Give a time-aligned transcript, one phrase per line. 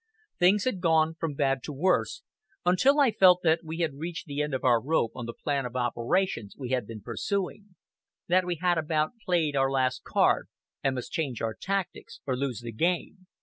[0.39, 2.23] "Things had gone on from bad to worse,
[2.65, 5.63] until I felt that we had reached the end of our rope on the plan
[5.63, 7.75] of operations we had been pursuing;
[8.27, 10.47] that we had about played our last card,
[10.83, 13.27] and must change our tactics or lose the game.